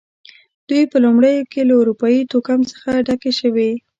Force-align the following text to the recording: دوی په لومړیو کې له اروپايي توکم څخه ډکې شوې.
دوی 0.69 0.83
په 0.91 0.97
لومړیو 1.05 1.49
کې 1.51 1.61
له 1.69 1.73
اروپايي 1.81 2.21
توکم 2.31 2.59
څخه 2.71 2.89
ډکې 3.07 3.31
شوې. 3.39 3.71